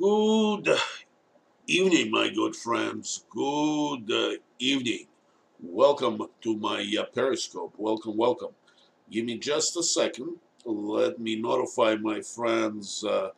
[0.00, 0.74] Good
[1.66, 3.26] evening, my good friends.
[3.28, 5.06] Good uh, evening.
[5.62, 7.74] Welcome to my uh, Periscope.
[7.76, 8.52] Welcome, welcome.
[9.10, 10.38] Give me just a second.
[10.64, 13.30] Let me notify my friends uh,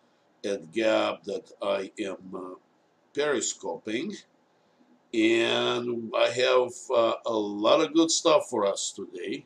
[0.44, 2.54] at Gab that I am uh,
[3.14, 4.14] Periscoping.
[5.12, 9.44] And I have uh, a lot of good stuff for us today.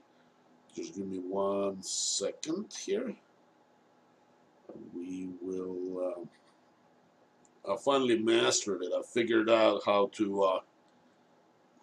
[0.76, 3.14] Just give me one second here.
[4.94, 6.28] We will.
[7.68, 8.92] I finally mastered it.
[8.96, 10.60] I figured out how to uh,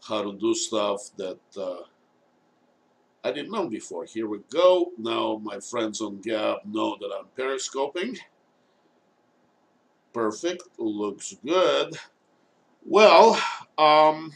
[0.07, 1.83] how to do stuff that uh,
[3.23, 4.05] I didn't know before.
[4.05, 4.91] Here we go.
[4.97, 8.17] Now my friends on Gab know that I'm periscoping.
[10.13, 10.63] Perfect.
[10.77, 11.97] Looks good.
[12.83, 13.39] Well,
[13.77, 14.31] um,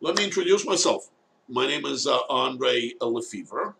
[0.00, 1.08] let me introduce myself.
[1.48, 3.74] My name is uh, Andre Lefevre.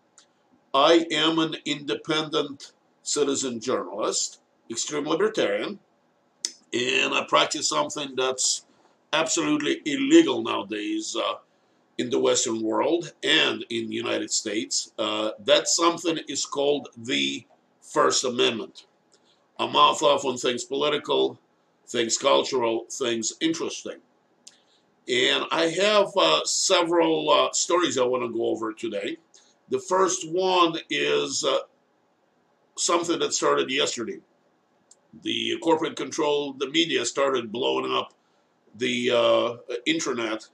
[0.73, 2.71] I am an independent
[3.03, 5.79] citizen journalist, extreme libertarian
[6.73, 8.65] and I practice something that's
[9.11, 11.35] absolutely illegal nowadays uh,
[11.97, 14.91] in the Western world and in the United States.
[14.97, 17.45] Uh, that something is called the
[17.81, 18.85] First Amendment.
[19.59, 21.39] A mouth off on things political,
[21.87, 23.97] things cultural, things interesting.
[25.09, 29.17] And I have uh, several uh, stories I want to go over today.
[29.69, 31.59] The first one is uh,
[32.77, 34.19] something that started yesterday
[35.23, 38.13] the corporate controlled the media started blowing up
[38.77, 40.47] the uh, internet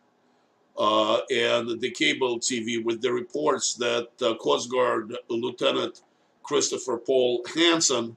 [0.78, 6.02] uh, and the cable TV with the reports that uh, Coast Guard Lieutenant
[6.44, 8.16] Christopher Paul Hasson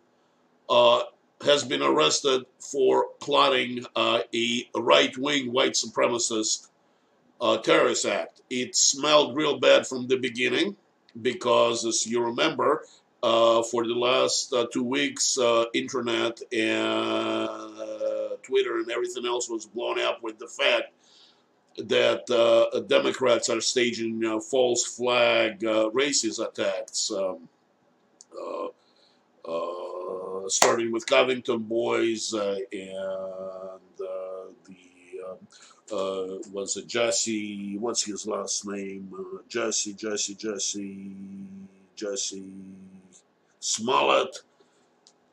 [0.68, 1.02] uh,
[1.44, 6.68] has been arrested for plotting uh, a right-wing white supremacist
[7.40, 8.42] uh, terrorist act.
[8.50, 10.76] It smelled real bad from the beginning
[11.22, 12.84] because, as you remember,
[13.22, 19.48] uh, for the last uh, two weeks, uh, internet and uh, Twitter and everything else
[19.48, 20.92] was blown up with the fact
[21.78, 27.48] that uh, Democrats are staging uh, false flag racist attacks, um,
[30.48, 34.50] starting with Covington boys and the
[35.92, 37.76] uh, was it Jesse?
[37.78, 39.12] What's his last name?
[39.12, 41.16] Uh, Jesse, Jesse, Jesse,
[41.96, 42.44] Jesse.
[43.60, 44.38] Smollett.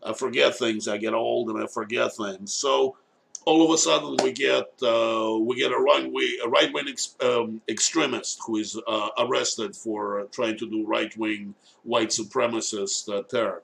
[0.03, 0.87] I forget things.
[0.87, 2.53] I get old and I forget things.
[2.53, 2.95] So
[3.45, 6.85] all of a sudden we get uh, we get a right wing a right wing
[6.89, 12.09] ex, um, extremist who is uh, arrested for uh, trying to do right wing white
[12.09, 13.63] supremacist uh, terror.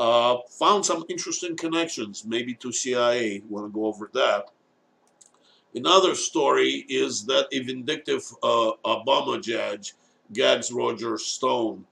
[0.00, 3.42] Uh, found some interesting connections, maybe to CIA.
[3.48, 4.46] Want to go over that?
[5.74, 9.94] Another story is that a vindictive uh, Obama judge
[10.32, 11.84] gags Roger Stone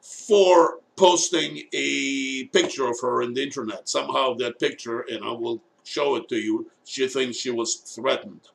[0.00, 3.88] for posting a picture of her in the internet.
[3.88, 8.48] Somehow that picture, and I will show it to you, she thinks she was threatened.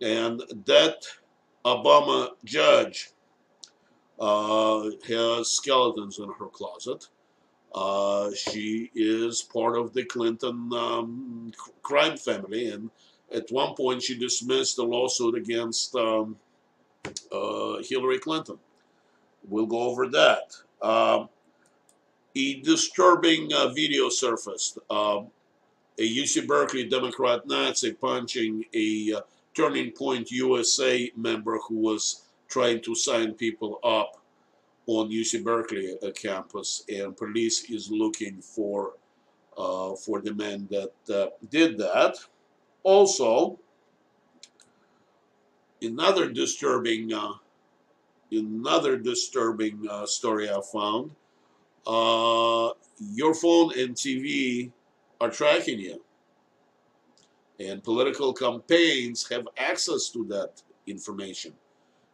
[0.00, 1.04] And that
[1.64, 3.10] Obama judge
[4.18, 7.08] uh, has skeletons in her closet.
[7.74, 12.90] Uh, she is part of the Clinton um, crime family, and
[13.34, 16.36] at one point she dismissed the lawsuit against um,
[17.30, 18.58] uh, Hillary Clinton.
[19.48, 20.54] We'll go over that.
[20.80, 21.28] Um,
[22.36, 24.78] a disturbing uh, video surfaced.
[24.90, 25.28] Um,
[25.98, 29.20] a UC Berkeley Democrat Nazi punching a uh,
[29.54, 34.20] Turning Point USA member who was trying to sign people up
[34.86, 38.92] on UC Berkeley uh, campus, and police is looking for
[39.56, 42.16] uh, for the man that uh, did that.
[42.82, 43.58] Also,
[45.80, 47.32] another disturbing uh,
[48.30, 51.12] another disturbing story I found
[51.86, 52.70] uh,
[53.12, 54.70] your phone and TV
[55.20, 56.02] are tracking you.
[57.58, 61.54] And political campaigns have access to that information.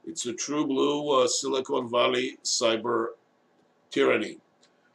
[0.07, 3.09] It's a true blue uh, Silicon Valley cyber
[3.91, 4.39] tyranny.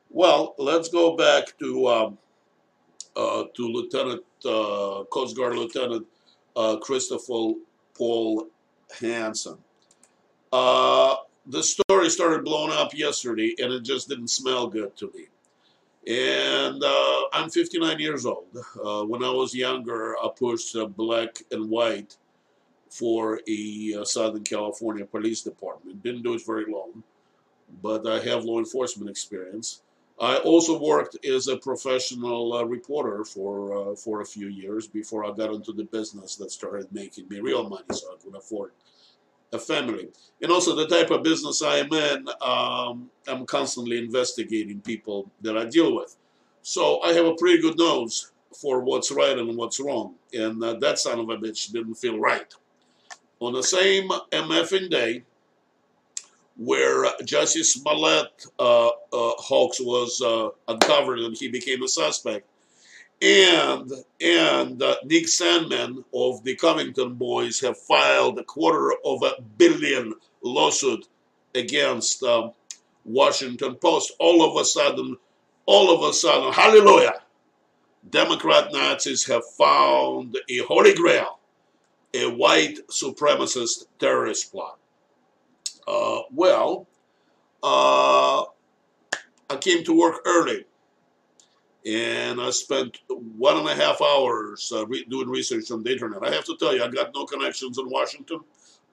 [0.10, 2.18] Well, let's go back to um,
[3.16, 6.06] uh, to Lieutenant uh, Coast Guard Lieutenant
[6.56, 7.54] uh, Christopher
[7.98, 8.48] Paul
[9.00, 9.58] Hasson.
[11.50, 15.28] The story started blowing up yesterday, and it just didn't smell good to me.
[16.06, 18.48] And uh, I'm 59 years old.
[18.84, 22.18] Uh, when I was younger, I pushed uh, black and white
[22.90, 26.04] for a uh, Southern California Police Department.
[26.04, 27.02] Didn't do it very long,
[27.82, 29.82] but I have law enforcement experience.
[30.20, 35.24] I also worked as a professional uh, reporter for uh, for a few years before
[35.24, 38.72] I got into the business that started making me real money, so I could afford
[39.54, 40.10] a family.
[40.42, 45.58] And also the type of business I am in, um, I'm constantly investigating people that
[45.58, 46.16] I deal with.
[46.62, 50.16] So I have a pretty good nose for what's right and what's wrong.
[50.34, 52.54] And uh, that son of a bitch didn't feel right.
[53.40, 55.24] On the same MFing day,
[56.58, 62.48] where Jussie Smollett uh, uh, hoax was uh, uncovered and he became a suspect,
[63.22, 63.92] and
[64.22, 70.14] and uh, Nick Sandmann of the Covington Boys have filed a quarter of a billion
[70.44, 71.08] lawsuit
[71.56, 72.52] against um,
[73.06, 74.14] Washington Post.
[74.20, 75.18] All of a sudden,
[75.66, 77.22] all of a sudden, hallelujah,
[78.10, 81.40] Democrat Nazis have found a holy grail,
[82.14, 84.78] a white supremacist terrorist plot.
[85.88, 86.88] Uh, well,
[87.64, 88.44] uh,
[89.50, 90.66] I came to work early
[91.86, 96.26] and I spent one and a half hours uh, re doing research on the internet.
[96.26, 98.40] I have to tell you, I got no connections in Washington.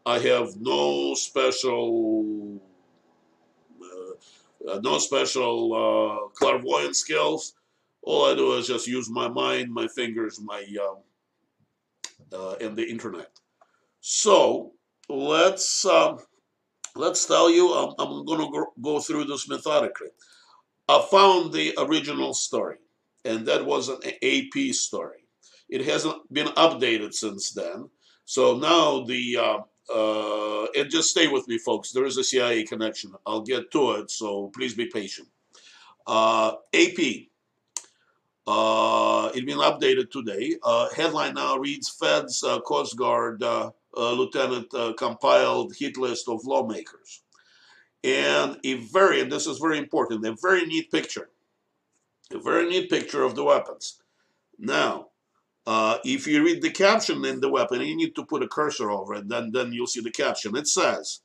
[0.07, 2.61] I have no special,
[3.83, 7.55] uh, uh, no special uh, clairvoyant skills.
[8.03, 10.99] All I do is just use my mind, my fingers, my um,
[12.33, 13.31] uh, and the internet.
[14.01, 14.73] So
[15.09, 16.19] let's um,
[16.95, 17.73] let's tell you.
[17.73, 20.09] I'm, I'm going to go through this methodically.
[20.89, 22.79] I found the original story
[23.25, 25.27] and that was an AP story.
[25.69, 27.89] It hasn't been updated since then.
[28.27, 29.59] So now the uh,
[29.93, 31.93] uh, and just stay with me, folks.
[31.93, 33.13] There is a CIA connection.
[33.27, 35.29] I'll get to it, so please be patient.
[36.07, 37.29] Uh, AP.
[38.47, 40.55] Uh, it's been updated today.
[40.63, 46.29] Uh, headline now reads: Feds uh, Coast Guard uh, uh, Lieutenant uh, compiled hit list
[46.29, 47.23] of lawmakers,
[48.05, 50.25] and a very and this is very important.
[50.25, 51.31] A very neat picture
[52.33, 54.01] a very neat picture of the weapons.
[54.59, 55.09] Now,
[55.67, 58.91] uh, if you read the caption in the weapon, you need to put a cursor
[58.91, 60.57] over it, then, then you'll see the caption.
[60.57, 61.21] It says,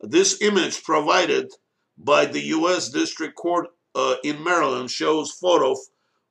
[0.00, 1.52] this image provided
[1.98, 2.88] by the U.S.
[2.88, 5.76] District Court uh, in Maryland shows photo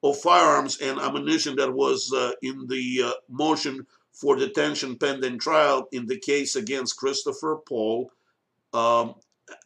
[0.03, 5.87] of firearms and ammunition that was uh, in the uh, motion for detention pending trial
[5.91, 8.11] in the case against Christopher Paul
[8.73, 9.15] um,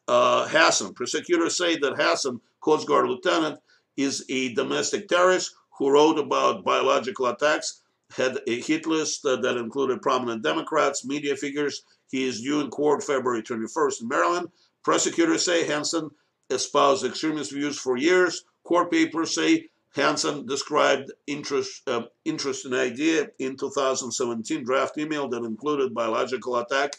[0.08, 0.94] uh, Hasson.
[0.94, 3.60] Prosecutors say that Hasson, Coast Guard lieutenant,
[3.98, 7.82] is a domestic terrorist who wrote about biological attacks,
[8.16, 11.84] had a hit list uh, that included prominent Democrats, media figures.
[12.12, 14.48] He is due in court February 21st in Maryland.
[14.84, 16.12] Prosecutors say Hasson
[16.50, 18.44] espoused extremist views for years.
[18.64, 25.94] Court papers say Hasson described interest, uh, interesting idea in 2017 draft email that included
[25.94, 26.92] biological attack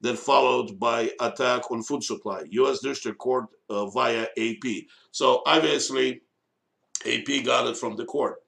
[0.00, 2.42] that followed by attack on food supply.
[2.50, 2.80] U.S.
[2.80, 4.84] District Court uh, via AP.
[5.10, 6.22] So obviously,
[7.06, 8.42] AP got it from the court.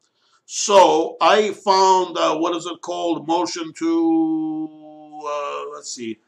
[0.46, 3.26] So I found, uh, what is it called?
[3.26, 6.18] Motion to, uh, let's see,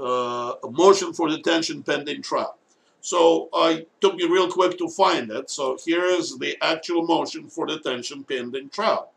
[0.00, 2.58] uh, motion for detention pending trial.
[3.00, 5.50] So I took me real quick to find it.
[5.50, 9.12] So here is the actual motion for detention pending trial.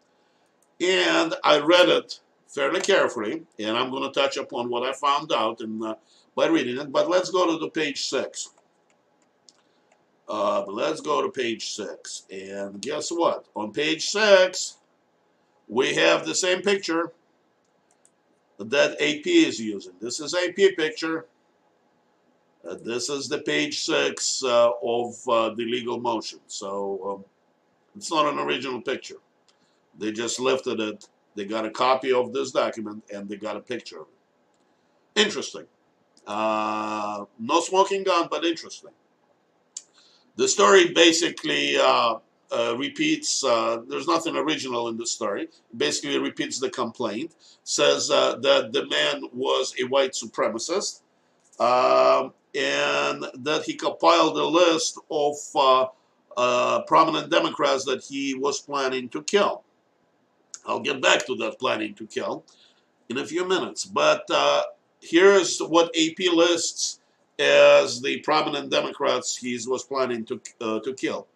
[0.79, 2.19] And I read it
[2.51, 5.95] fairly carefully, and I'm going to touch upon what I found out in, uh,
[6.35, 6.91] by reading it.
[6.91, 8.49] But let's go to the page six.
[10.27, 12.23] Uh, let's go to page six.
[12.29, 13.45] And guess what?
[13.55, 14.77] On page six,
[15.67, 17.13] we have the same picture
[18.59, 19.93] that AP is using.
[19.99, 21.25] This is AP picture.
[22.67, 26.39] Uh, this is the page six uh, of uh, the legal motion.
[26.47, 27.25] So um,
[27.95, 29.15] it's not an original picture.
[29.97, 31.07] They just lifted it.
[31.35, 35.21] They got a copy of this document and they got a picture of it.
[35.21, 35.65] Interesting.
[36.27, 38.91] Uh, no smoking gun, but interesting.
[40.35, 42.15] The story basically uh,
[42.51, 47.33] uh, repeats, uh, there's nothing original in the story, basically repeats the complaint,
[47.63, 51.01] says uh, that the man was a white supremacist,
[51.59, 55.35] um, and that he compiled a list of
[56.37, 59.63] uh, prominent Democrats that he was planning to kill.
[60.65, 62.45] I'll get back to that planning to kill
[63.09, 64.25] in a few minutes, but
[65.01, 66.99] here's what AP lists
[67.39, 71.27] as the prominent Democrats he was planning to, uh, to kill.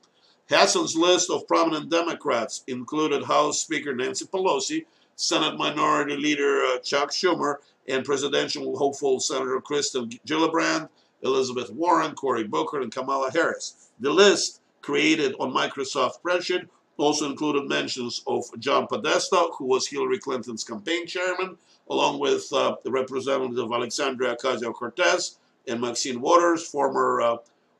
[0.50, 7.10] Hasson's list of prominent Democrats included House Speaker Nancy Pelosi, Senate Minority Leader uh, Chuck
[7.10, 7.56] Schumer,
[7.88, 10.90] and presidential hopeful Senator Kirsten Gillibrand,
[11.24, 13.90] Elizabeth Warren, Cory Booker, and Kamala Harris.
[14.00, 16.68] The list, created on Microsoft Spreadsheet,
[16.98, 21.58] also included mentions of John Podesta, who was Hillary Clinton's campaign chairman,
[21.90, 25.38] along with uh, Representative of Alexandria Ocasio-Cortez,
[25.68, 27.38] and Maxine Waters, former uh,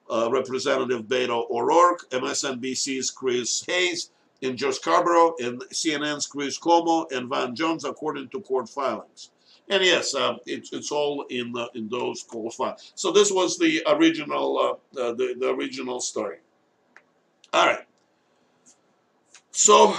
[0.10, 7.30] uh, Representative Beto O'Rourke, MSNBC's Chris Hayes, and Joe Scarborough, and CNN's Chris Cuomo, and
[7.30, 9.32] Van Jones, according to court filings.
[9.70, 12.92] And yes, uh, it's, it's all in the, in those court files.
[12.96, 16.38] So this was the original uh, uh, the, the original story.
[17.52, 17.86] All right.
[19.56, 19.96] So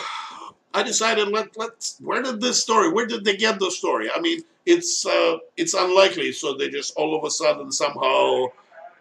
[0.75, 2.93] I decided let let's where did this story?
[2.93, 4.11] Where did they get the story?
[4.15, 6.33] I mean, it's uh, it's unlikely.
[6.33, 8.49] So they just all of a sudden somehow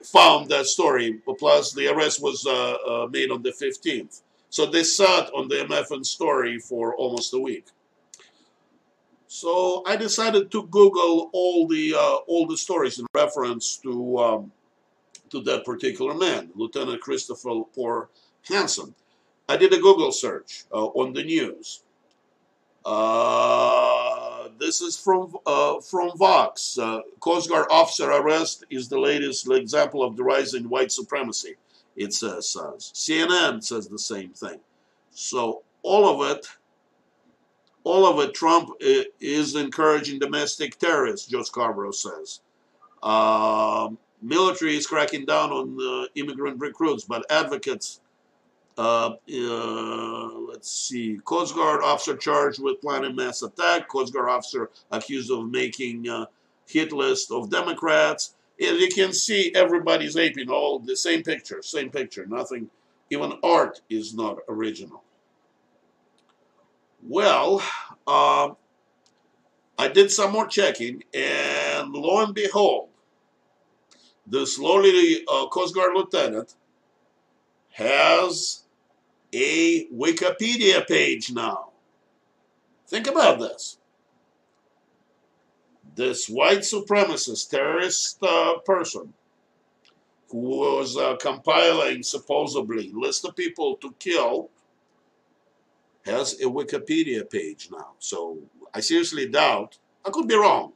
[0.02, 1.20] found that story.
[1.38, 4.22] Plus, the arrest was uh, uh, made on the 15th.
[4.50, 7.66] So they sat on the MFN story for almost a week.
[9.28, 14.52] So I decided to Google all the uh, all the stories in reference to um,
[15.32, 18.08] to that particular man, Lieutenant Christopher Paul
[18.44, 18.96] Hasson.
[19.48, 21.84] I did a Google search uh, on the news.
[22.84, 26.78] Uh, this is from uh, from Vox.
[26.78, 31.56] Uh, Coast Guard officer arrest is the latest example of the rising white supremacy.
[31.96, 32.56] It says.
[32.94, 34.60] CNN says the same thing.
[35.12, 36.46] So all of it,
[37.84, 41.28] all of it, Trump is encouraging domestic terrorists.
[41.28, 42.42] Joe Scarborough says.
[43.02, 48.02] Um, military is cracking down on uh, immigrant recruits, but advocates
[48.78, 54.70] uh, uh, let's see, Coast Guard officer charged with planning mass attack, Coast Guard officer
[54.92, 56.26] accused of making uh,
[56.68, 58.36] hit list of Democrats.
[58.62, 62.70] As you can see, everybody's aping all the same picture, same picture, nothing,
[63.10, 65.04] even art is not original.
[67.08, 67.62] Well,
[68.08, 68.50] uh,
[69.78, 72.90] I did some more checking, and lo and behold,
[74.28, 76.56] this lowly uh, Coast Guard lieutenant
[77.70, 78.65] has
[79.36, 81.70] a Wikipedia page now.
[82.88, 83.78] Think about this.
[85.96, 89.14] This white supremacist terrorist uh, person
[90.30, 94.50] who was uh, compiling supposedly list of people to kill
[96.06, 97.92] has a Wikipedia page now.
[98.00, 98.40] So
[98.74, 100.74] I seriously doubt, I could be wrong.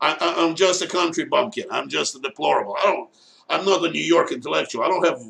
[0.00, 1.66] I, am just a country bumpkin.
[1.70, 2.74] I'm just a deplorable.
[2.78, 3.10] I don't,
[3.50, 4.82] I'm not a New York intellectual.
[4.82, 5.22] I don't have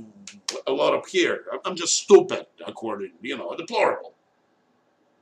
[0.66, 1.44] a lot up here.
[1.64, 4.14] I'm just stupid, according, you know, deplorable.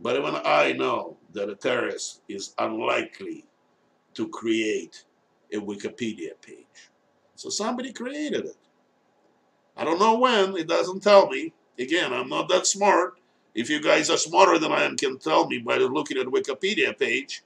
[0.01, 3.45] But even I know that a terrorist is unlikely
[4.15, 5.05] to create
[5.53, 6.91] a Wikipedia page.
[7.35, 8.57] So somebody created it.
[9.77, 11.53] I don't know when, it doesn't tell me.
[11.79, 13.15] Again, I'm not that smart.
[13.55, 16.99] If you guys are smarter than I am, can tell me by looking at Wikipedia
[16.99, 17.43] page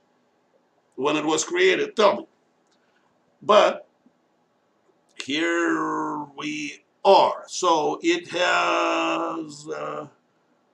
[0.97, 2.27] when it was created, tell me.
[3.43, 3.87] But
[5.23, 7.45] here we are.
[7.47, 10.07] So it has uh,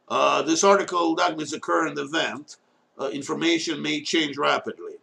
[0.08, 2.56] uh, this article documents a current event.
[2.98, 4.94] Uh, information may change rapidly.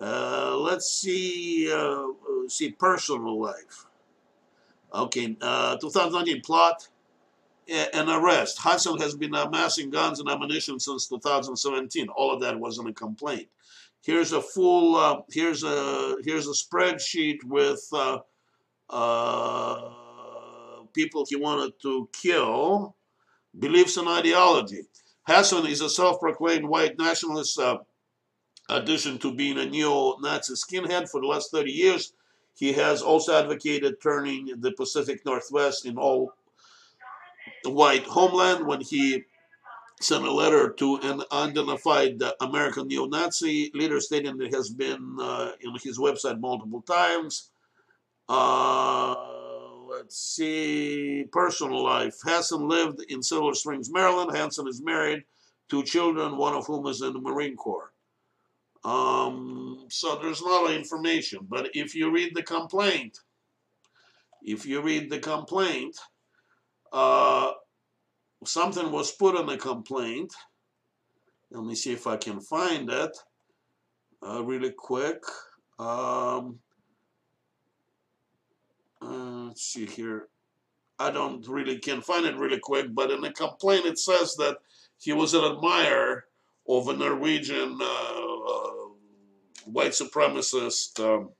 [0.00, 1.70] Uh, let's see.
[1.72, 2.08] Uh,
[2.48, 3.86] see personal life.
[4.92, 6.88] Okay, uh, 2019 plot
[7.68, 8.58] an arrest.
[8.58, 12.08] Hasson has been amassing guns and ammunition since 2017.
[12.08, 13.46] All of that wasn't a complaint.
[14.02, 15.24] Here's a full.
[15.30, 17.88] here's a here's a spreadsheet with
[20.92, 22.96] people he wanted to kill,
[23.58, 24.82] beliefs and ideology.
[25.26, 27.78] Hasson is a self-proclaimed white nationalist uh,
[28.68, 32.12] addition to being a neo-Nazi skinhead for the last 30 years.
[32.54, 36.32] He has also advocated turning the Pacific Northwest in all
[37.64, 39.24] white homeland when he
[40.00, 45.74] sent a letter to an unidentified American neo-Nazi leader stating that has been uh, in
[45.82, 47.50] his website multiple times.
[48.28, 49.14] Uh,
[49.90, 52.16] let's see, personal life.
[52.24, 54.30] Hasson lived in Silver Springs, Maryland.
[54.36, 55.24] Hasson is married,
[55.68, 57.92] two children, one of whom is in the Marine Corps.
[58.84, 61.40] Um, so there's a lot of information.
[61.48, 63.18] But if you read the complaint,
[64.42, 65.96] if you read the complaint,
[66.92, 67.52] uh,
[68.44, 70.32] something was put in the complaint.
[71.50, 73.16] Let me see if I can find it
[74.26, 75.22] uh, really quick.
[75.78, 76.60] Um,
[79.02, 80.28] uh, let's see here.
[81.00, 84.58] I don't really can find it really quick, but in the complaint it says that
[84.98, 86.26] he was an admirer
[86.68, 88.70] of a Norwegian uh, uh,
[89.64, 91.30] white supremacist um,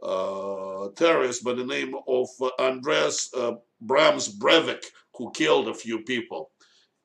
[0.00, 2.28] uh, terrorist by the name of
[2.60, 4.84] Andreas uh, Brahms Breivik,
[5.16, 6.50] who killed a few people.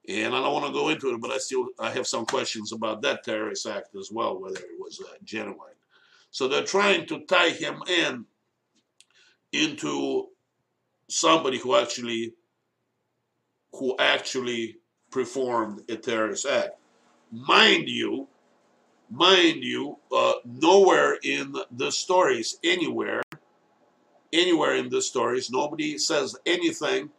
[0.08, 2.72] And I don't want to go into it, but I still I have some questions
[2.72, 5.80] about that terrorist act as well, whether it was uh, genuine.
[6.30, 8.26] So they're trying to tie him in
[9.52, 10.28] into
[11.08, 12.34] somebody who actually
[13.74, 14.78] who actually
[15.12, 16.72] performed a terrorist act.
[17.32, 18.28] Mind you,
[19.10, 23.22] mind you, uh, nowhere in the stories, anywhere,
[24.34, 27.12] anywhere in the stories, nobody says anything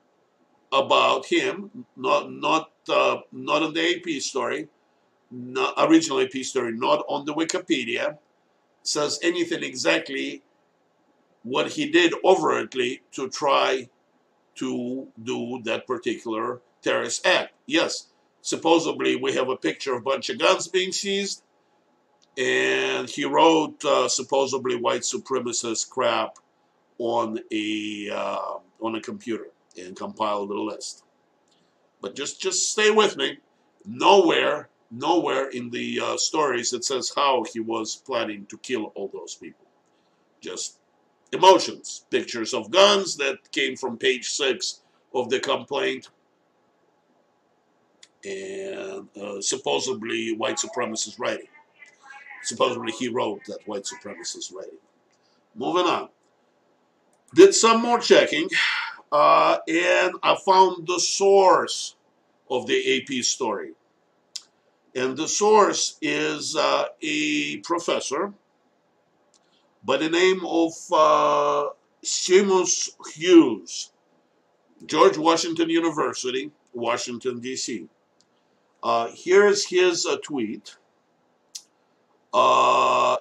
[0.73, 1.87] about him.
[1.97, 4.69] Not not uh, not on the AP story,
[5.31, 8.19] not original AP story, not on the Wikipedia.
[8.83, 10.43] Says anything exactly
[11.43, 13.89] what he did overtly to try
[14.57, 17.53] to do that particular terrorist act.
[17.67, 18.09] Yes,
[18.43, 21.43] supposedly we have a picture of a bunch of guns being seized,
[22.37, 26.37] and he wrote uh, supposedly white supremacist crap
[26.99, 31.05] on a uh, on a computer and compiled a list.
[32.01, 33.39] But just just stay with me.
[33.87, 39.11] Nowhere, nowhere in the uh, stories it says how he was planning to kill all
[39.13, 39.67] those people.
[40.41, 40.80] Just
[41.33, 44.81] emotions, pictures of guns that came from page six
[45.15, 46.09] of the complaint,
[48.25, 51.49] and uh, supposedly white supremacist writing.
[52.43, 54.79] Supposedly he wrote that white supremacist writing.
[55.55, 56.09] Moving on.
[57.35, 58.49] Did some more checking,
[59.13, 61.95] uh, and I found the source
[62.51, 63.73] of the AP story.
[64.95, 68.33] And the source is uh, a professor
[69.85, 71.69] by the name of uh,
[72.05, 73.93] Seamus Hughes,
[74.87, 77.89] George Washington University, Washington, D.C.
[78.83, 80.77] Uh, here's his uh, tweet.
[82.33, 83.17] Uh,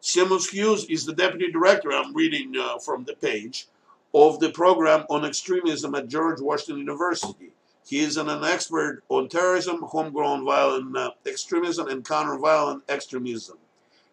[0.00, 3.68] Seamus Hughes is the deputy director, I'm reading uh, from the page,
[4.14, 7.52] of the program on extremism at George Washington University.
[7.86, 13.58] He is an, an expert on terrorism, homegrown violent uh, extremism, and counter-violent extremism.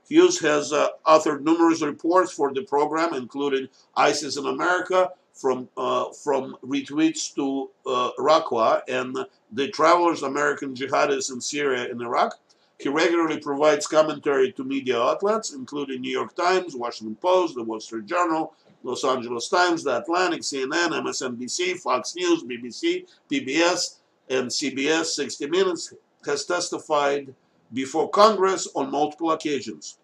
[0.07, 6.11] Hughes has uh, authored numerous reports for the program, including ISIS in America, from uh,
[6.11, 9.17] from retweets to uh, Raqqa and
[9.53, 12.37] the Travelers American Jihadists in Syria and Iraq.
[12.77, 17.79] He regularly provides commentary to media outlets, including New York Times, Washington Post, The Wall
[17.79, 23.97] Street Journal, Los Angeles Times, The Atlantic, CNN, MSNBC, Fox News, BBC, PBS,
[24.29, 25.93] and CBS 60 Minutes,
[26.25, 27.33] has testified
[27.73, 29.97] before Congress on multiple occasions.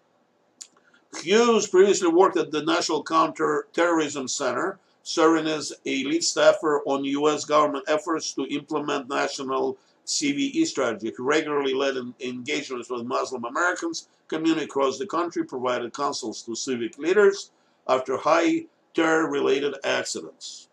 [1.22, 7.44] Hughes previously worked at the National Counterterrorism Center, serving as a lead staffer on U.S.
[7.44, 11.12] government efforts to implement national CVE strategy.
[11.16, 16.98] He regularly led engagements with Muslim Americans community across the country, provided counsels to civic
[16.98, 17.52] leaders
[17.86, 18.64] after high
[18.94, 20.70] terror-related accidents.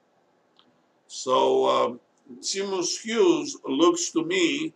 [1.05, 1.99] So um,
[2.39, 4.73] Seamus Hughes looks to me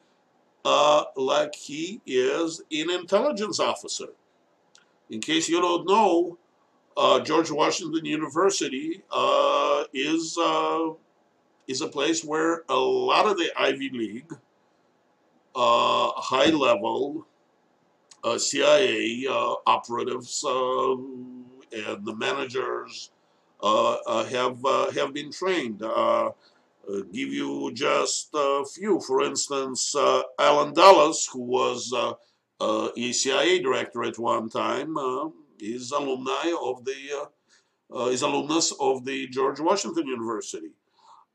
[0.66, 4.10] uh, like he is an intelligence officer.
[5.10, 6.38] In case you don't know,
[6.98, 10.90] uh, George Washington University uh, is uh,
[11.68, 14.34] is a place where a lot of the Ivy League,
[15.56, 17.28] uh, high level
[18.24, 23.12] uh, CIA uh, operatives and the managers
[23.62, 24.58] have
[24.96, 25.80] have been trained.
[27.14, 29.00] give you just a few.
[29.02, 29.96] For instance,
[30.40, 34.98] Allen Dulles, who was a CIA director at one time
[35.60, 37.26] is alumni of the uh,
[37.90, 40.72] uh, is alumnus of the George Washington University.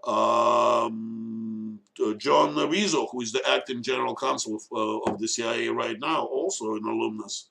[0.05, 5.69] Um, uh, John Rizzo, who is the acting general counsel of, uh, of, the CIA
[5.69, 7.51] right now, also an alumnus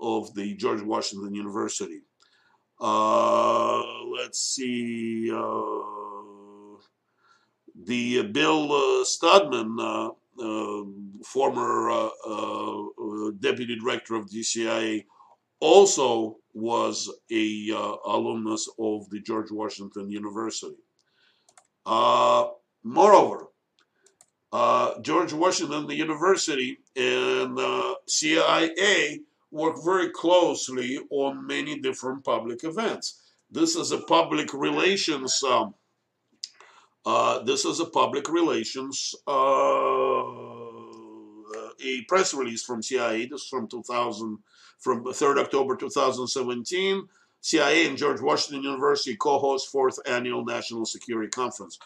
[0.00, 2.02] of the George Washington University.
[2.78, 6.78] Uh, let's see, uh,
[7.84, 8.68] the Bill
[9.04, 10.14] Studeman,
[11.24, 12.10] former
[13.40, 15.06] deputy director of the CIA,
[15.60, 20.76] also was a uh, alumnus of the George Washington University.
[21.84, 22.48] Uh,
[22.82, 23.48] moreover,
[24.52, 33.22] uh, George Washington, university, and uh, CIA work very closely on many different public events.
[33.50, 35.42] This is a public relations.
[35.42, 35.74] Um,
[37.04, 39.32] uh, this is a public relations uh,
[41.84, 43.26] a press release from CIA.
[43.26, 44.38] This is from 2000,
[44.78, 47.08] from 3rd October 2017.
[47.40, 51.78] CIA and George Washington University co-host fourth annual National Security Conference.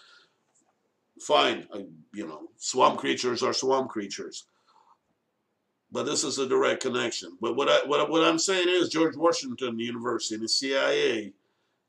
[1.21, 4.47] Fine, I, you know, swamp creatures are swamp creatures,
[5.93, 7.37] but this is a direct connection.
[7.43, 11.35] But what I what, what I'm saying is George Washington University and the CIA.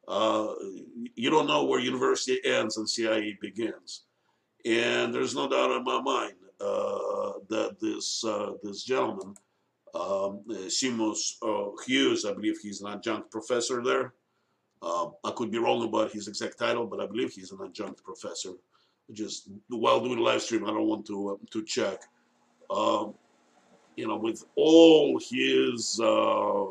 [0.05, 0.53] Uh,
[1.15, 4.03] you don't know where university ends and CIA begins,
[4.65, 9.33] and there's no doubt in my mind uh, that this uh, this gentleman
[9.93, 14.13] um, Seamus uh, Hughes, I believe he's an adjunct professor there.
[14.81, 18.03] Um, I could be wrong about his exact title, but I believe he's an adjunct
[18.03, 18.53] professor.
[19.11, 21.99] Just while doing live stream, I don't want to uh, to check.
[22.69, 23.13] Um,
[23.97, 26.65] you know, with all his uh,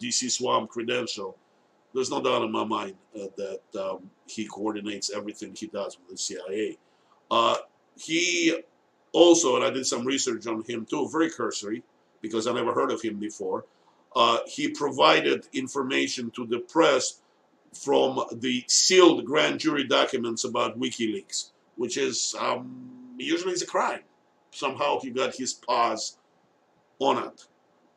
[0.00, 1.36] DC Swamp credential,
[1.92, 6.08] there's no doubt in my mind uh, that um, he coordinates everything he does with
[6.08, 6.78] the CIA.
[7.30, 7.56] Uh,
[7.96, 8.56] he
[9.12, 11.82] also, and I did some research on him too, very cursory
[12.22, 13.66] because I never heard of him before.
[14.14, 17.20] Uh, he provided information to the press
[17.72, 24.00] from the sealed grand jury documents about WikiLeaks, which is um, usually is a crime.
[24.50, 26.18] Somehow he got his paws
[26.98, 27.46] on it.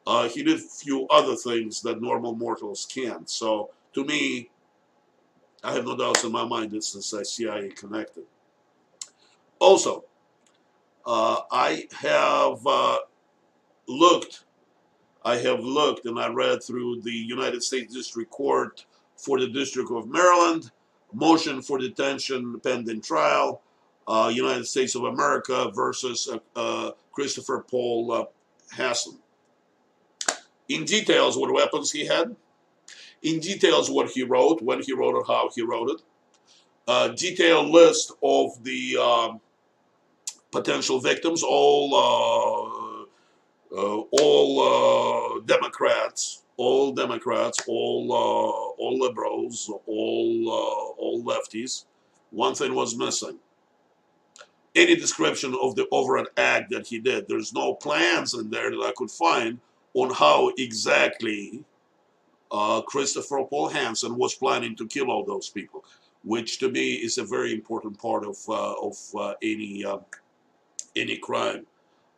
[0.07, 3.29] Uh, he did a few other things that normal mortals can't.
[3.29, 4.49] So to me,
[5.63, 8.23] I have no doubts in my mind that this is CIA connected.
[9.59, 10.05] Also,
[11.05, 12.97] uh, I have uh,
[13.87, 14.43] looked,
[15.23, 18.85] I have looked and I read through the United States District Court
[19.17, 20.71] for the District of Maryland,
[21.13, 23.61] motion for detention pending trial,
[24.07, 28.25] uh, United States of America versus uh, uh, Christopher Paul uh,
[28.71, 29.17] Hasson.
[30.67, 32.35] In details what weapons he had,
[33.21, 36.01] in details what he wrote, when he wrote it, how he wrote it,
[36.87, 39.41] a detailed list of the um,
[40.51, 42.84] potential victims, all uh, uh,
[43.75, 50.49] all uh, Democrats, all Democrats, all uh, all liberals, all
[50.97, 51.85] all lefties.
[52.31, 53.39] One thing was missing.
[54.75, 57.27] Any description of the overt act that he did.
[57.27, 59.59] There's no plans in there that I could find
[59.93, 61.63] on how exactly
[62.51, 65.85] uh, Christopher Paul Hasson was planning to kill all those people,
[66.23, 69.85] which to me is a very important part of uh, of uh, any
[70.95, 71.65] any crime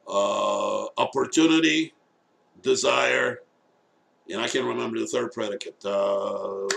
[0.08, 1.94] uh, opportunity,
[2.62, 3.40] desire,
[4.30, 5.84] and I can't remember the third predicate.
[5.86, 6.68] Uh,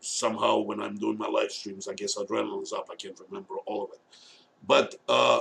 [0.00, 2.88] somehow, when I'm doing my live streams, I guess adrenaline's up.
[2.90, 4.00] I can't remember all of it.
[4.66, 5.40] But uh,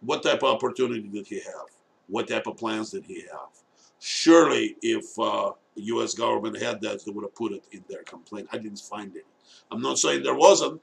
[0.00, 1.66] what type of opportunity did he have?
[2.08, 3.50] What type of plans did he have?
[4.00, 6.14] Surely, if uh, U.S.
[6.14, 8.48] government had that, they would have put it in their complaint.
[8.52, 9.22] I didn't find any.
[9.70, 10.80] I'm not saying there wasn't,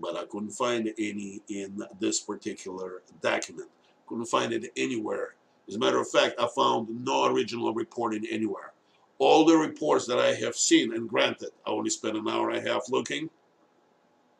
[0.00, 3.68] but I couldn't find any in this particular document.
[4.06, 5.34] Couldn't find it anywhere.
[5.68, 8.72] As a matter of fact, I found no original reporting anywhere.
[9.18, 12.66] All the reports that I have seen, and granted, I only spent an hour and
[12.66, 13.30] a half looking,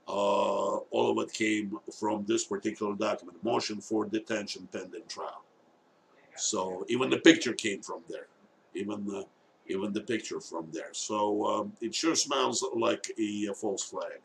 [0.09, 5.45] uh, all of it came from this particular document, motion for detention pending trial.
[6.37, 8.27] So even the picture came from there,
[8.75, 9.27] even the
[9.69, 10.93] even the picture from there.
[10.93, 14.21] So um, it sure smells like a, a false flag.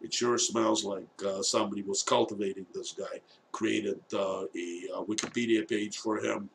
[0.00, 5.68] It sure smells like uh, somebody was cultivating this guy, created uh, a, a, Wikipedia
[5.68, 6.48] page for him,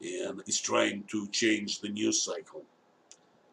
[0.00, 2.62] and is trying to change the news cycle.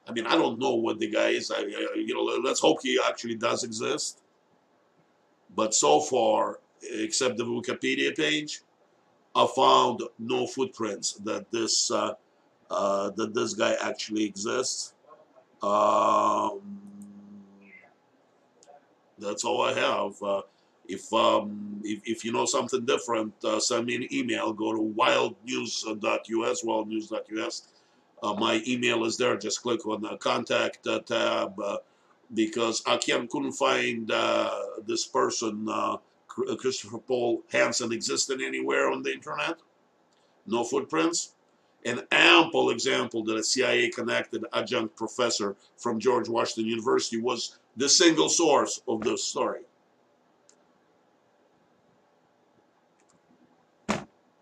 [0.07, 1.49] I mean, I don't know what the guy is.
[1.49, 4.21] I, I, you know, let's hope he actually does exist.
[5.55, 8.61] But so far, except the Wikipedia page,
[9.35, 12.13] I found no footprints that this uh,
[12.69, 14.93] uh, that this guy actually exists.
[15.61, 16.82] Um,
[19.19, 20.21] that's all I have.
[20.21, 20.41] Uh,
[20.85, 24.53] if, um, if, if you know something different, uh, send me an email.
[24.53, 27.67] Go to wildnews.us, wildnews.us.
[28.21, 29.37] Uh, my email is there.
[29.37, 31.77] Just click on the contact uh, tab uh,
[32.33, 34.51] because I can't, couldn't find uh,
[34.85, 35.67] this person,
[36.57, 39.57] Christopher Paul Hasson, existed anywhere on the internet.
[40.45, 41.33] No footprints.
[41.85, 47.89] An ample example that a CIA connected adjunct professor from George Washington University was the
[47.89, 49.61] single source of this story.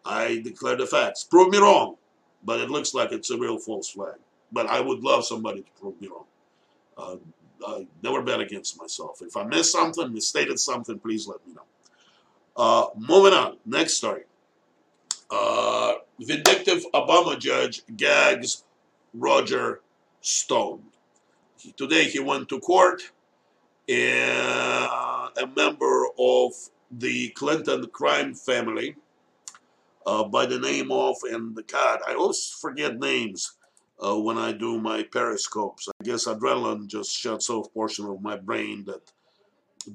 [0.06, 1.24] I declare the facts.
[1.24, 1.96] Prove me wrong,
[2.44, 4.15] but it looks like it's a real false flag.
[4.52, 6.26] But I would love somebody to prove me wrong.
[6.98, 7.15] Uh,
[7.65, 9.22] I never bet against myself.
[9.22, 11.62] If I missed something, misstated something, please let me know.
[12.58, 14.24] Uh, moving on, next story.
[15.30, 18.63] Uh, vindictive Obama judge gags
[19.13, 19.82] Roger
[20.20, 20.82] Stone.
[21.78, 23.12] Today he went to court
[23.89, 26.54] uh, a member of
[26.91, 28.96] the Clinton crime family
[30.06, 33.54] uh, by the name of, and the God, I always forget names
[34.04, 35.88] uh, when I do my periscopes.
[35.88, 39.12] I guess adrenaline just shuts off portion of my brain that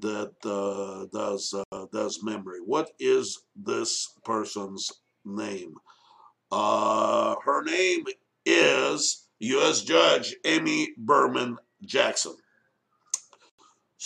[0.00, 2.60] that uh, does uh, does memory.
[2.60, 4.92] What is this person's
[5.24, 5.76] name?
[6.50, 8.04] Uh, her name
[8.44, 9.82] is U.S.
[9.82, 12.36] Judge Amy Berman Jackson.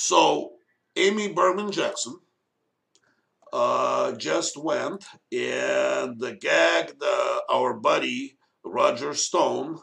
[0.01, 0.53] So
[0.97, 2.19] Amy Berman Jackson
[3.53, 9.79] uh, just went and gagged uh, our buddy Roger Stone.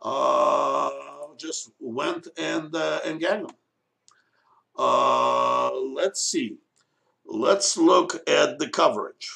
[0.00, 0.88] Uh,
[1.36, 3.56] just went and uh, and gagged him.
[4.78, 6.56] Uh, let's see.
[7.26, 9.28] Let's look at the coverage.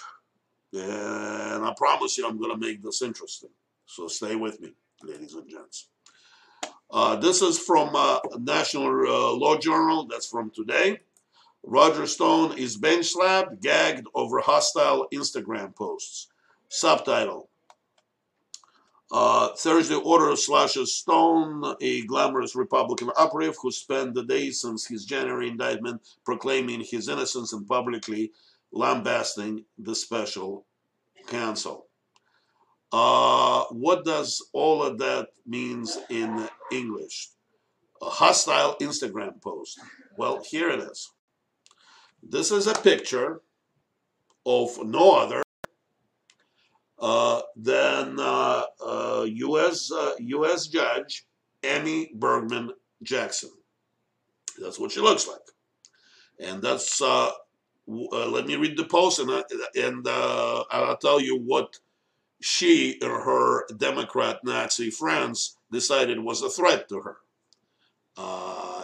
[0.73, 3.51] And I promise you I'm going to make this interesting.
[3.85, 5.91] So stay with me, ladies and gents.
[6.95, 10.07] Uh, this is from uh, National uh, Law Journal.
[10.07, 11.01] That's from today.
[11.65, 16.29] Roger Stone is bench slapped, gagged over hostile Instagram posts.
[16.69, 17.49] Subtitle
[19.11, 25.05] uh, Thursday order slashes Stone, a glamorous Republican operative who spent the days since his
[25.05, 28.31] January indictment proclaiming his innocence and publicly
[28.73, 30.65] lambasting the special
[31.27, 31.87] counsel.
[32.95, 37.31] Uh, what does all of that means in English?
[38.01, 39.81] A hostile Instagram post.
[40.17, 41.11] Well, here it is.
[42.23, 43.41] This is a picture
[44.47, 45.43] of no other
[47.01, 49.91] uh, than uh, uh, U.S.
[50.21, 50.69] U.S.
[50.69, 51.27] Uh, Judge
[51.65, 52.71] Amy Berman
[53.03, 53.51] Jackson.
[54.63, 55.49] That's what she looks like,
[56.39, 57.03] and that's.
[57.03, 57.31] Uh,
[57.89, 59.31] let me read the post, and
[59.75, 61.77] and I'll tell you what
[62.45, 67.17] she and her Democrat Nazi friends decided was a threat to her.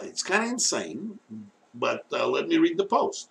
[0.03, 1.19] it's kind of insane,
[1.73, 3.29] but let me read the post.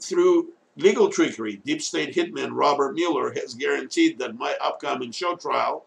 [0.00, 1.56] through Legal trickery.
[1.64, 5.84] Deep state hitman Robert Mueller has guaranteed that my upcoming show trial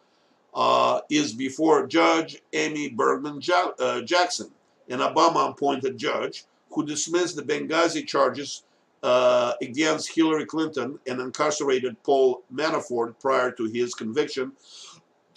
[0.53, 3.41] uh, is before Judge Amy Berman
[3.79, 4.51] uh, Jackson,
[4.89, 8.63] an Obama-appointed judge who dismissed the Benghazi charges
[9.03, 14.53] uh, against Hillary Clinton and incarcerated Paul Manafort prior to his conviction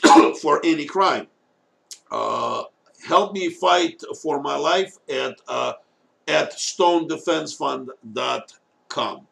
[0.41, 1.27] for any crime.
[2.11, 2.65] Uh,
[3.07, 5.73] help me fight for my life at uh,
[6.29, 9.27] at stonedefensefund.com.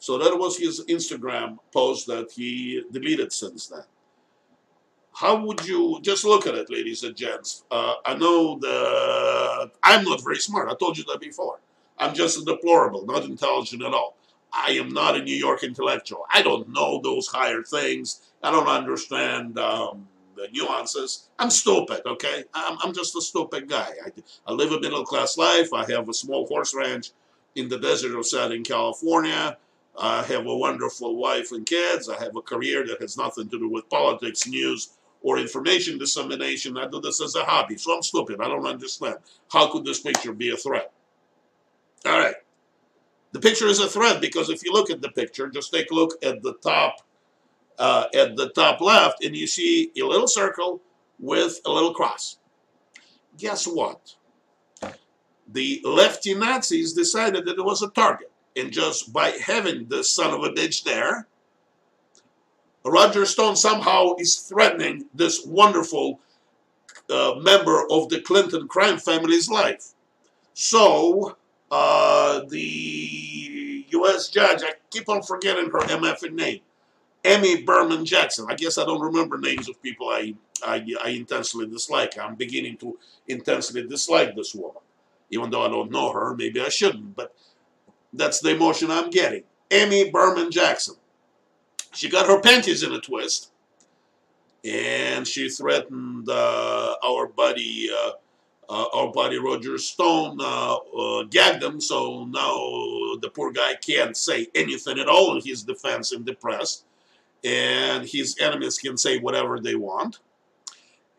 [0.00, 3.82] So that was his Instagram post that he deleted since then.
[5.12, 7.64] How would you just look at it, ladies and gents?
[7.72, 10.70] Uh, I know that I'm not very smart.
[10.70, 11.58] I told you that before.
[11.98, 14.16] I'm just a deplorable, not intelligent at all.
[14.52, 16.24] I am not a New York intellectual.
[16.32, 18.22] I don't know those higher things.
[18.42, 21.28] I don't understand um, the nuances.
[21.38, 22.44] I'm stupid, okay?
[22.54, 23.90] I'm, I'm just a stupid guy.
[24.04, 24.12] I,
[24.46, 25.72] I live a middle class life.
[25.74, 27.10] I have a small horse ranch
[27.56, 29.58] in the desert of Southern California.
[30.00, 32.08] I have a wonderful wife and kids.
[32.08, 34.90] I have a career that has nothing to do with politics, news,
[35.22, 36.78] or information dissemination.
[36.78, 37.76] I do this as a hobby.
[37.76, 38.40] So I'm stupid.
[38.40, 39.16] I don't understand.
[39.52, 40.92] How could this picture be a threat?
[42.06, 42.34] All right.
[43.32, 45.94] The picture is a threat because if you look at the picture, just take a
[45.94, 47.02] look at the top,
[47.78, 50.80] uh, at the top left, and you see a little circle
[51.18, 52.38] with a little cross.
[53.36, 54.14] Guess what?
[55.50, 58.30] The lefty Nazis decided that it was a target.
[58.56, 61.26] And just by having this son of a bitch there,
[62.84, 66.20] Roger Stone somehow is threatening this wonderful
[67.10, 69.92] uh, member of the Clinton crime family's life.
[70.54, 71.36] So,
[71.70, 74.28] uh, the U.S.
[74.28, 76.60] judge, I keep on forgetting her MF name,
[77.24, 78.46] Amy Berman Jackson.
[78.48, 82.18] I guess I don't remember names of people I, I, I intensely dislike.
[82.18, 84.82] I'm beginning to intensely dislike this woman.
[85.30, 87.14] Even though I don't know her, maybe I shouldn't.
[87.14, 87.34] But
[88.12, 89.44] that's the emotion I'm getting.
[89.70, 90.94] Amy Berman Jackson.
[91.92, 93.50] She got her panties in a twist,
[94.64, 98.12] and she threatened uh, our buddy, uh,
[98.68, 101.80] uh, our buddy Roger Stone, uh, uh, gagged him.
[101.80, 102.54] So now
[103.20, 106.84] the poor guy can't say anything at all in his defense in the press,
[107.44, 110.20] and his enemies can say whatever they want.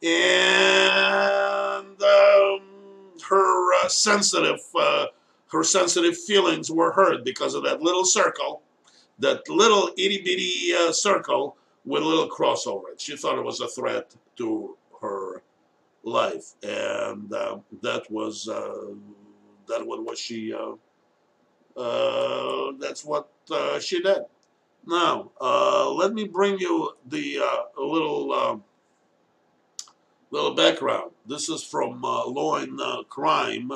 [0.01, 2.61] And um,
[3.29, 4.61] her uh, sensitive
[5.51, 8.61] her sensitive feelings were hurt because of that little circle,
[9.17, 13.01] that little itty bitty uh, circle with a little cross over it.
[13.01, 14.77] She thought it was a threat to
[16.03, 18.93] life, and uh, that was uh,
[19.67, 20.53] that was what she.
[20.53, 20.73] Uh,
[21.79, 24.23] uh, that's what uh, she did.
[24.85, 25.31] Now,
[25.95, 27.39] let me bring you the
[27.77, 28.61] little
[30.31, 31.11] little background.
[31.25, 33.71] This is from Law and Crime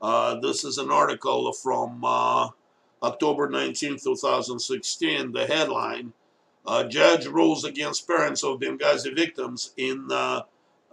[0.00, 2.48] Uh, this is an article from uh,
[3.02, 5.32] October 19, 2016.
[5.32, 6.12] The headline
[6.66, 10.08] uh, Judge rules against parents of Benghazi victims in,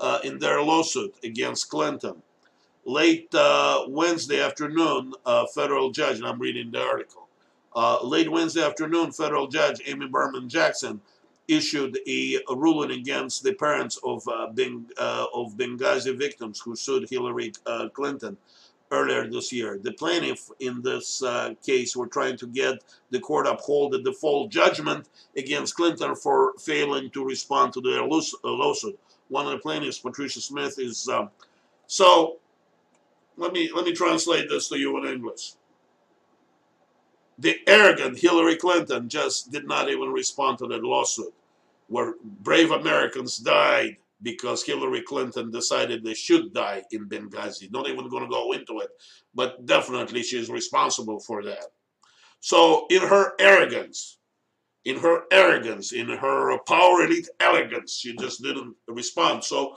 [0.02, 2.22] uh, uh, in their lawsuit against Clinton.
[2.86, 5.14] Late uh, Wednesday afternoon,
[5.54, 7.28] federal judge, and I'm reading the article.
[8.04, 11.00] late Wednesday afternoon, federal judge Amy Berman Jackson
[11.48, 17.10] issued a, ruling against the parents of, uh, Beng, uh, of Benghazi victims who sued
[17.10, 18.38] Hillary uh, Clinton
[18.92, 19.80] earlier this year.
[19.82, 24.52] The plaintiff in this uh, case were trying to get the court uphold the default
[24.52, 28.08] judgment against Clinton for failing to respond to their uh,
[28.44, 29.00] lawsuit.
[29.32, 31.30] One of the plaintiffs, Patricia Smith, is um,
[31.88, 32.38] so.
[33.38, 35.54] Let me let me translate this to you in English.
[37.40, 41.34] The arrogant Hillary Clinton just did not even respond to that lawsuit,
[41.88, 47.72] where brave Americans died because Hillary Clinton decided they should die in Benghazi.
[47.72, 48.90] Not even going to go into it,
[49.34, 51.66] but definitely she's responsible for that.
[52.42, 54.18] So, in her arrogance,
[54.86, 59.44] in her arrogance, in her power elite elegance, she just didn't respond.
[59.44, 59.76] So,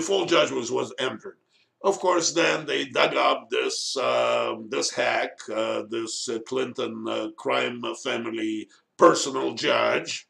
[0.00, 1.36] full judgment was entered.
[1.82, 7.82] Of course, then they dug up this uh, this hack, uh, this uh, Clinton crime
[8.02, 10.26] family personal judge,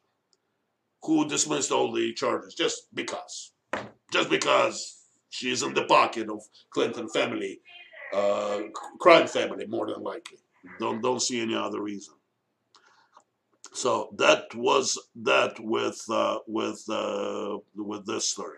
[1.03, 3.53] who dismissed all the charges just because,
[4.13, 7.61] just because she's in the pocket of Clinton family,
[8.13, 8.63] uh,
[8.99, 10.39] crime family, more than likely.
[10.81, 12.16] Don't don't see any other reason.
[13.77, 18.57] So that was that with uh, with uh, with this story.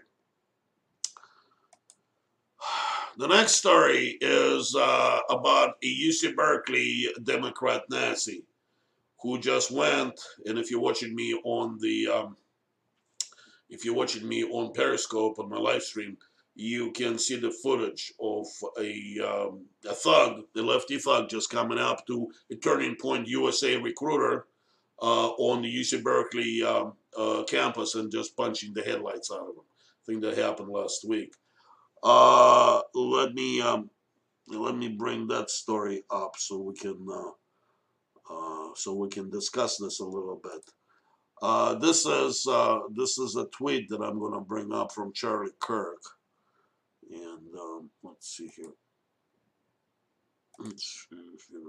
[3.16, 8.44] The next story is uh, about a UC Berkeley Democrat Nazi
[9.20, 12.36] who just went, and if you're watching me on the, um,
[13.68, 16.16] if you're watching me on Periscope on my live stream,
[16.54, 18.46] you can see the footage of
[18.78, 23.76] a, um, a thug, the lefty thug, just coming up to a Turning Point USA
[23.76, 24.46] recruiter
[25.00, 29.54] uh, on the UC Berkeley um, uh, campus and just punching the headlights out of
[29.54, 29.64] them.
[29.64, 31.34] I think that happened last week.
[32.02, 33.90] Uh, let me um,
[34.48, 37.30] let me bring that story up so we can uh,
[38.32, 40.62] uh, so we can discuss this a little bit.
[41.42, 42.46] Uh, this is
[42.96, 46.02] this is a tweet that I'm going to bring up from Charlie Kirk,
[47.10, 48.72] and um, let's see here.
[50.58, 51.60] Let's see here.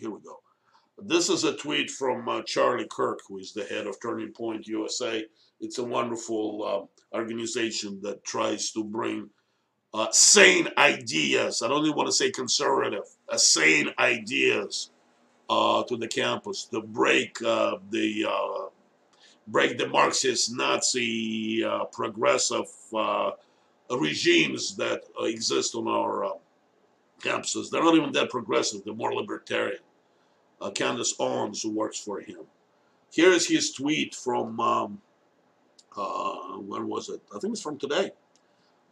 [0.00, 0.40] Here we go.
[0.98, 4.68] This is a tweet from uh, Charlie Kirk, who is the head of Turning Point
[4.68, 5.24] USA.
[5.58, 9.30] It's a wonderful uh, organization that tries to bring
[9.94, 11.62] uh, sane ideas.
[11.62, 14.90] I don't even want to say conservative, uh, sane ideas
[15.48, 18.26] uh, to the campus to break uh, the
[19.48, 22.66] break the Marxist, Nazi, progressive
[23.90, 26.36] regimes that exist on our
[27.20, 27.70] campuses.
[27.70, 28.84] They're not even that progressive.
[28.84, 29.80] They're more libertarian.
[30.70, 32.40] Candace Owens, who works for him.
[33.10, 35.02] Here is his tweet from um,
[36.66, 37.20] when was it?
[37.34, 38.12] I think it's from today.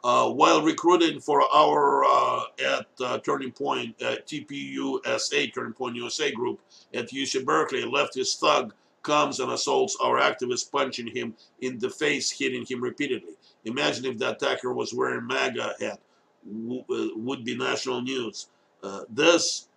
[0.03, 6.31] Uh, while recruiting for our uh, at uh, Turning Point uh, TPUSA Turning Point USA
[6.31, 6.61] group
[6.95, 12.31] at UC Berkeley, leftist thug comes and assaults our activist, punching him in the face,
[12.31, 13.35] hitting him repeatedly.
[13.65, 16.01] Imagine if that attacker was wearing MAGA hat,
[16.47, 18.49] w- uh, would be national news.
[18.83, 19.69] Uh, this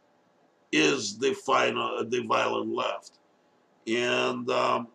[0.73, 3.19] is the final, uh, the violent left,
[3.88, 4.88] and um,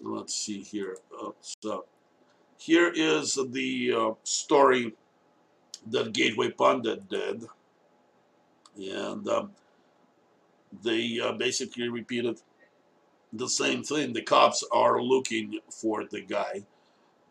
[0.00, 0.98] let's see here.
[1.40, 1.86] so
[2.58, 4.92] here is the uh, story
[5.86, 7.44] that Gateway Pundit did.
[8.76, 9.50] And um,
[10.82, 12.40] they uh, basically repeated
[13.32, 14.12] the same thing.
[14.12, 16.64] The cops are looking for the guy.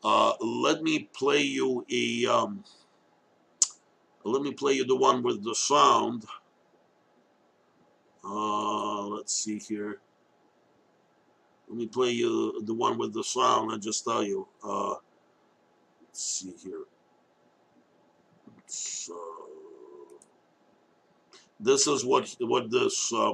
[0.03, 2.25] Uh, let me play you a.
[2.25, 2.63] Um,
[4.23, 6.25] let me play you the one with the sound.
[8.29, 9.99] Uh, let's see here.
[11.69, 13.71] Let me play you the one with the sound.
[13.73, 14.47] I just tell you.
[14.63, 14.95] Uh,
[16.01, 16.83] let's see here.
[18.65, 19.17] So
[21.59, 23.33] this is what what this uh,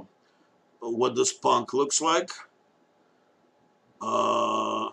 [0.80, 2.30] what this punk looks like.
[4.02, 4.90] Uh,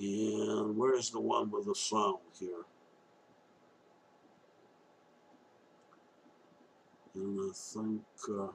[0.00, 2.64] and where's the one with the sound here?
[7.20, 8.48] And I think uh,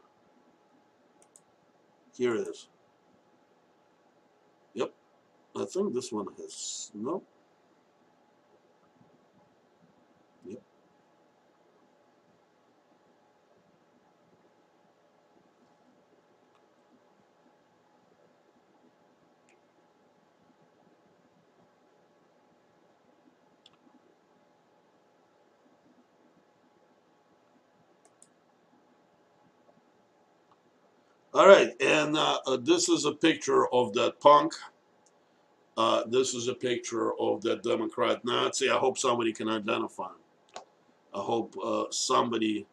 [2.18, 2.68] here it is.
[4.74, 4.91] Yep,
[5.55, 7.28] I think this one has nope.
[31.36, 34.54] All right, and uh, uh, this is a picture of that punk.
[35.76, 38.70] Uh, this is a picture of that Democrat Nazi.
[38.70, 40.64] I hope somebody can identify him.
[41.14, 42.66] I hope uh, somebody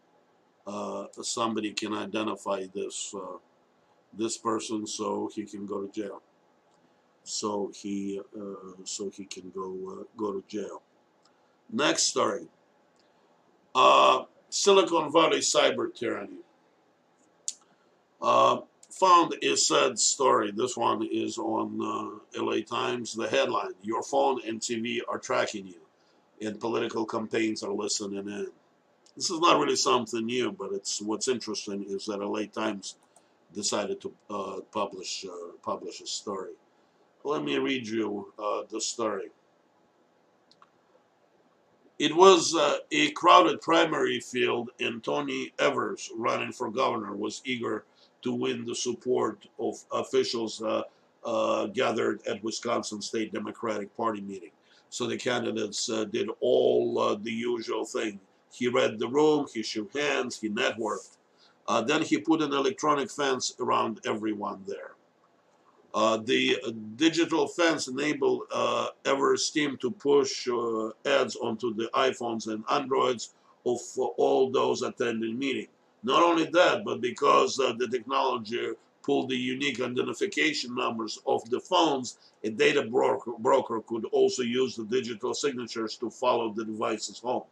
[0.65, 3.39] uh, somebody can identify this uh,
[4.17, 6.23] this person so he can go to jail.
[7.25, 8.21] So he
[8.85, 10.83] so he can go go to jail.
[11.69, 12.47] Next story.
[14.51, 16.45] Silicon Valley cyber tyranny.
[18.23, 20.53] Uh, found a sad story.
[20.53, 23.15] This one is on uh, LA Times.
[23.15, 25.81] The headline Your phone and TV are tracking you,
[26.47, 28.47] and political campaigns are listening in.
[29.17, 32.97] This is not really something new, but it's what's interesting is that LA Times
[33.53, 36.53] decided to uh, publish uh, publish a story.
[37.25, 39.31] Let me read you uh, the story.
[41.99, 47.85] It was uh, a crowded primary field, and Tony Evers, running for governor, was eager
[48.23, 50.83] to win the support of officials uh,
[51.25, 54.51] uh, gathered at Wisconsin State Democratic Party meeting.
[54.91, 58.21] So the candidates uh, did all the usual thing.
[58.53, 61.17] He read the room, he shook hands, he networked.
[61.87, 64.93] Then he put an electronic fence around everyone there.
[65.95, 66.57] Uh, the
[66.97, 73.35] digital fence enabled uh, Evers team to push uh, ads onto the iPhones and Androids
[73.67, 73.79] of
[74.17, 75.69] all those attending meeting.
[76.03, 78.73] Not only that, but because uh, the technology
[79.03, 84.77] pulled the unique identification numbers of the phones, a data broker, broker could also use
[84.77, 87.45] the digital signatures to follow the devices home.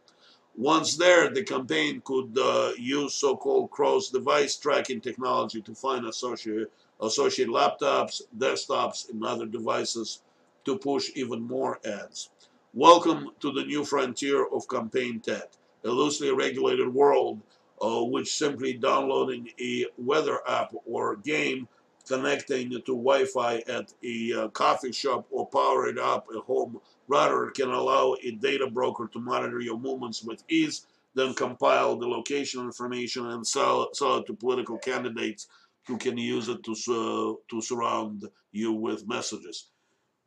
[0.57, 6.67] Once there, the campaign could uh, use so-called cross-device tracking technology to find associated,
[7.01, 10.21] associated laptops, desktops, and other devices
[10.65, 12.29] to push even more ads.
[12.73, 15.51] Welcome to the new frontier of campaign tech,
[15.85, 17.39] a loosely regulated world
[17.81, 21.67] uh, which simply downloading a weather app or game,
[22.07, 27.51] connecting to Wi-Fi at a uh, coffee shop or power it up at home router
[27.51, 32.61] can allow a data broker to monitor your movements with ease, then compile the location
[32.61, 35.47] information and sell, sell it to political candidates
[35.87, 39.71] who can use it to, to surround you with messages.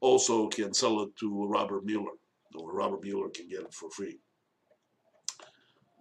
[0.01, 2.17] Also can sell it to Robert Mueller,
[2.55, 4.19] or Robert Mueller can get it for free.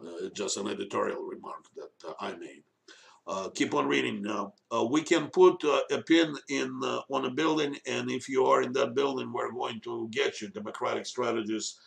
[0.02, 2.64] Uh, just an editorial remark that uh, I made.
[3.26, 4.54] Uh, keep on reading now.
[4.74, 8.46] Uh, we can put uh, a pin in uh, on a building, and if you
[8.46, 10.50] are in that building, we're going to get you.
[10.50, 11.80] Democratic strategist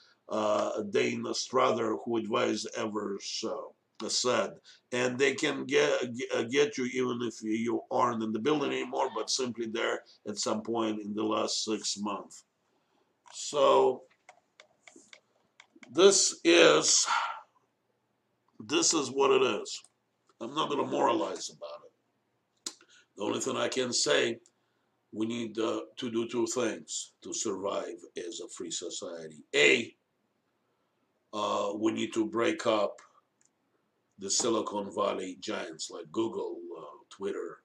[0.90, 3.44] Dane Strother, who advised Evers,
[4.08, 4.50] said,
[4.92, 5.90] and they can get
[6.50, 10.62] get you even if you aren't in the building anymore, but simply there at some
[10.62, 12.44] point in the last six months.
[13.34, 14.02] So
[15.92, 17.06] this is
[18.60, 19.82] this is what it is.
[20.40, 22.72] I'm not going to moralize about it.
[23.16, 24.38] The only thing I can say,
[25.12, 29.44] we need uh, to do two things to survive as a free society.
[29.54, 29.94] A,
[31.32, 33.00] uh, we need to break up
[34.18, 37.58] the Silicon Valley giants like Google, uh, Twitter,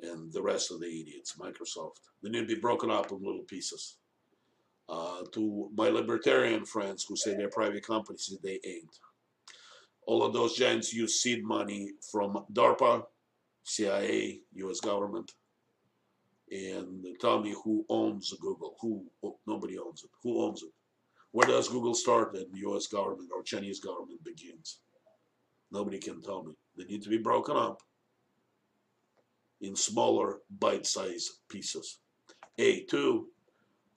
[0.00, 1.98] and the rest of the idiots, Microsoft.
[2.22, 3.96] They need to be broken up in little pieces.
[4.88, 8.98] Uh, to my libertarian friends who say they're private companies, they ain't.
[10.08, 13.04] All of those giants use seed money from DARPA,
[13.62, 14.80] CIA, U.S.
[14.80, 15.32] government.
[16.50, 18.74] And tell me who owns Google?
[18.80, 19.04] Who?
[19.22, 20.10] Oh, nobody owns it.
[20.22, 20.70] Who owns it?
[21.32, 22.86] Where does Google start and the U.S.
[22.86, 24.78] government or Chinese government begins?
[25.70, 26.54] Nobody can tell me.
[26.78, 27.82] They need to be broken up
[29.60, 31.98] in smaller bite-sized pieces.
[32.56, 33.28] A, two,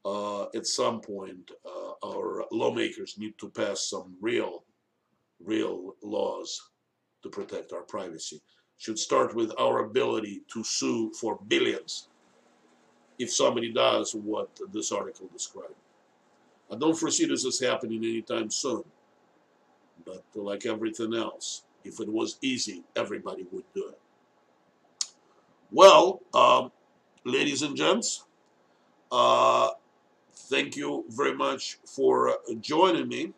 [0.03, 4.65] uh, at some point, uh, our lawmakers need to pass some real
[5.45, 6.61] real laws
[7.23, 8.41] to protect our privacy.
[8.77, 12.07] Should start with our ability to sue for billions
[13.19, 15.75] if somebody does what this article described.
[16.71, 18.83] I don't foresee this as happening anytime soon,
[20.05, 23.99] but like everything else, if it was easy, everybody would do it.
[25.71, 26.71] Well, um,
[27.23, 28.23] ladies and gents,
[29.11, 29.69] uh,
[30.33, 33.33] thank you very much for joining me.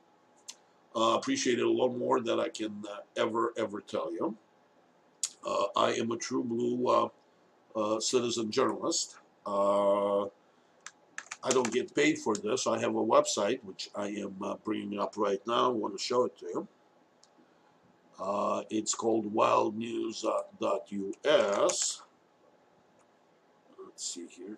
[0.95, 4.37] Uh, appreciate it a lot more than I can uh, ever, ever tell you.
[5.45, 7.07] Uh, I am a true blue uh,
[7.75, 9.17] uh, citizen journalist.
[9.45, 10.25] Uh,
[11.45, 12.67] I don't get paid for this.
[12.67, 15.65] I have a website, which I am bringing up right now.
[15.65, 16.67] I want to show it to you.
[18.69, 22.01] it's called wildnews.us.
[23.85, 24.57] Let's see here.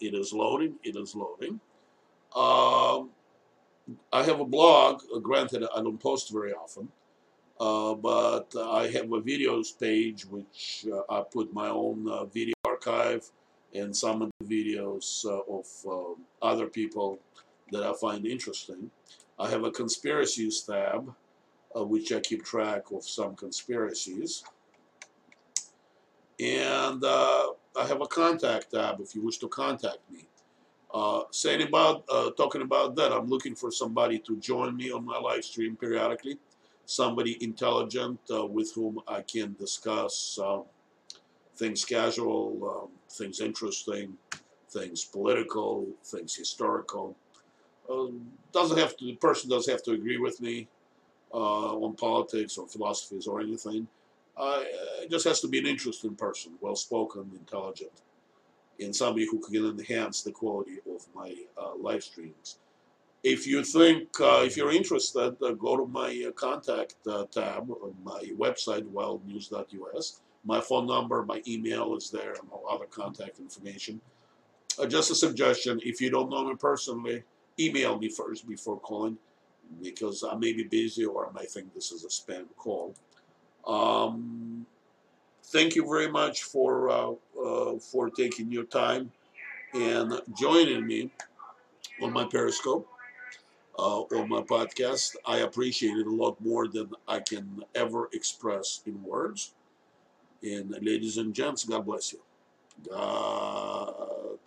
[0.00, 0.76] It is loading.
[0.82, 1.60] It is loading.
[2.34, 3.10] Um,
[4.12, 5.02] I have a blog.
[5.14, 6.88] Uh, granted, I don't post very often,
[7.60, 12.54] uh, but I have a videos page which uh, I put my own uh, video
[12.64, 13.30] archive
[13.74, 17.18] and some of the videos uh, of um, other people
[17.72, 18.90] that I find interesting.
[19.38, 21.14] I have a conspiracies tab,
[21.76, 24.44] uh, which I keep track of some conspiracies.
[26.38, 27.02] And
[27.78, 30.26] I have a contact tab if you wish to contact me.
[30.92, 35.04] Uh, saying about, uh, talking about that, I'm looking for somebody to join me on
[35.04, 36.38] my live stream periodically.
[36.86, 40.60] Somebody intelligent uh, with whom I can discuss uh,
[41.56, 44.16] things casual, um, things interesting,
[44.70, 47.16] things political, things historical.
[47.90, 49.04] Um, doesn't have to.
[49.04, 50.68] The person doesn't have to agree with me
[51.34, 53.86] uh, on politics or philosophies or anything.
[54.36, 54.62] Uh,
[55.10, 58.02] just has to be an interesting person, well spoken, intelligent,
[58.78, 62.58] and somebody who can enhance the quality of my uh, live streams.
[63.24, 67.70] If you think, uh, if you're interested, uh, go to my uh, contact uh, tab
[67.70, 70.20] on my website, wildnews.us.
[70.44, 74.00] My phone number, my email is there, and all other contact information.
[74.86, 77.24] just a suggestion, if you don't know me personally,
[77.58, 79.16] email me first before calling
[79.82, 82.94] because I may be busy or I may think this is a spam call.
[83.66, 84.66] Um,
[85.44, 87.12] thank you very much for uh,
[87.44, 89.12] uh, for taking your time
[89.74, 91.10] and joining me
[92.02, 92.88] on my Periscope,
[93.78, 95.16] uh, on my podcast.
[95.26, 99.54] I appreciate it a lot more than I can ever express in words.
[100.42, 102.20] And ladies and gents, God bless you.
[102.90, 104.38] God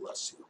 [0.00, 0.47] bless you.